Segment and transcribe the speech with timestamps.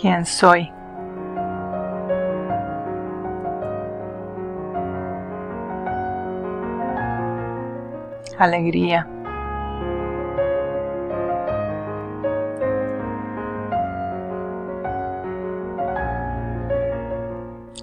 [0.00, 0.72] quien soy.
[8.38, 9.06] Alegría.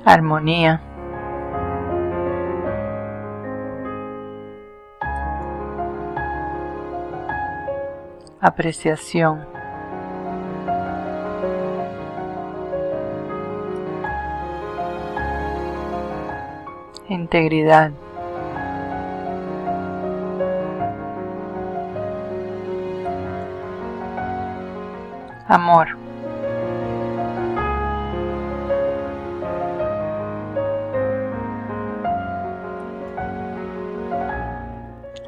[0.03, 0.81] Armonía.
[8.39, 9.56] Apreciación.
[17.09, 17.91] Integridad.
[25.47, 25.87] Amor.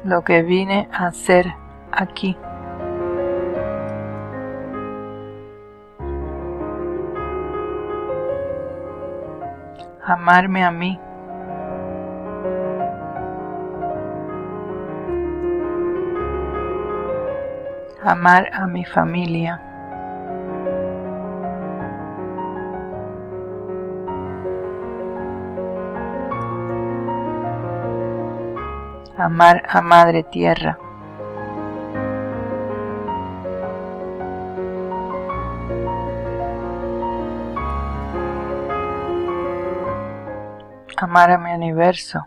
[0.04, 1.46] Lo que vine a hacer
[1.92, 2.36] aquí.
[10.04, 10.98] Amarme a mí.
[18.02, 19.60] Amar a mi familia.
[29.20, 30.78] amar a Madre Tierra.
[40.96, 42.26] Amar a mi universo.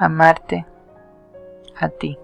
[0.00, 0.64] Amarte
[1.78, 2.16] a ti.